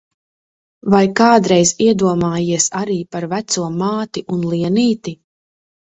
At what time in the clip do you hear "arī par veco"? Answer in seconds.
2.81-3.69